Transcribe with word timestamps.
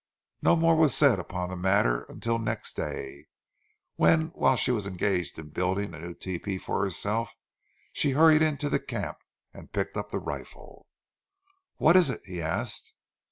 No 0.41 0.55
more 0.55 0.75
was 0.75 0.95
said 0.97 1.19
upon 1.19 1.49
the 1.49 1.55
matter 1.55 2.05
until 2.05 2.39
next 2.39 2.75
day, 2.75 3.27
when 3.97 4.31
whilst 4.33 4.63
she 4.63 4.71
was 4.71 4.87
engaged 4.87 5.37
in 5.37 5.49
building 5.49 5.93
a 5.93 5.99
new 5.99 6.15
tepee 6.15 6.57
for 6.57 6.83
herself 6.83 7.35
she 7.93 8.09
hurried 8.13 8.41
into 8.41 8.67
the 8.67 8.79
camp, 8.79 9.19
and 9.53 9.71
picked 9.71 9.95
up 9.95 10.09
the 10.09 10.17
rifle. 10.17 10.87
"What 11.75 11.95
is 11.95 12.09
it?" 12.09 12.23
he 12.25 12.41
asked. 12.41 12.93